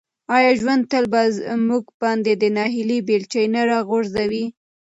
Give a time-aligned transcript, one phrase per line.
[0.35, 1.21] آیا ژوند تل په
[1.69, 4.45] موږ باندې د ناهیلۍ بیلچې نه راغورځوي؟